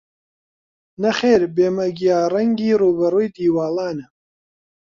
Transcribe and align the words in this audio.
نەخێر 1.03 1.41
بێمە 1.55 1.87
گیاڕەنگی 1.99 2.77
ڕووبەڕووی 2.81 3.33
دیواڵانە 3.35 4.07